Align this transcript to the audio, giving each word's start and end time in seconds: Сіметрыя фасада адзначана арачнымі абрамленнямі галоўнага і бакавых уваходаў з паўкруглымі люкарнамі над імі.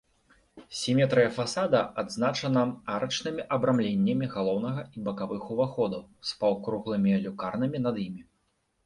Сіметрыя 0.77 1.29
фасада 1.35 1.81
адзначана 2.01 2.63
арачнымі 2.93 3.45
абрамленнямі 3.57 4.29
галоўнага 4.37 4.81
і 4.95 5.05
бакавых 5.11 5.43
уваходаў 5.57 6.01
з 6.31 6.41
паўкруглымі 6.41 7.13
люкарнамі 7.27 7.77
над 7.85 7.95
імі. 8.07 8.21